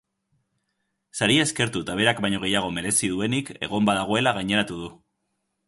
[1.19, 4.93] Saria eskertu eta berak baino gehiago merezi duenik egon badagoela gaineratu du.